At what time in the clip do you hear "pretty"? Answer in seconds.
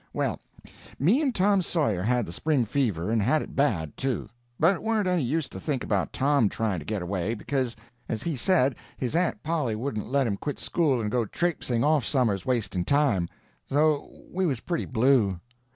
14.61-14.85